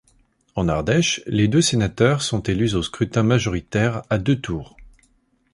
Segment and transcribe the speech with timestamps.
[0.55, 4.75] En Ardèche, les deux sénateurs sont élus au scrutin majoritaire à deux tours.